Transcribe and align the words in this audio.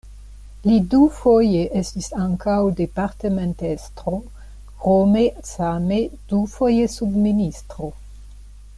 Li 0.67 0.77
dufoje 0.93 1.59
estis 1.81 2.07
ankaŭ 2.21 2.55
departementestro, 2.79 4.15
krome 4.81 5.25
same 5.53 6.01
dufoje 6.33 6.93
subministro. 6.99 7.93